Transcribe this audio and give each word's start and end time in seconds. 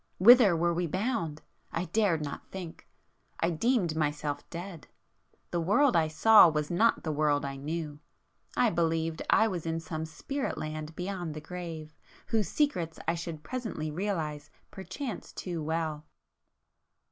Whither 0.17 0.57
were 0.57 0.73
we 0.73 0.87
bound? 0.87 1.43
I 1.71 1.85
dared 1.85 2.23
not 2.23 2.49
think,—I 2.49 3.51
deemed 3.51 3.95
myself 3.95 4.49
dead. 4.49 4.87
The 5.51 5.61
world 5.61 5.95
I 5.95 6.07
saw 6.07 6.49
was 6.49 6.71
not 6.71 7.03
the 7.03 7.11
world 7.11 7.45
I 7.45 7.55
knew,—I 7.57 8.71
believed 8.71 9.21
I 9.29 9.47
was 9.47 9.67
in 9.67 9.79
some 9.79 10.05
spirit 10.07 10.57
land 10.57 10.95
beyond 10.95 11.35
the 11.35 11.39
grave, 11.39 11.93
whose 12.25 12.47
secrets 12.49 12.97
I 13.07 13.13
should 13.13 13.43
presently 13.43 13.91
realize 13.91 14.49
perchance 14.71 15.31
too 15.31 15.61
well! 15.61 16.07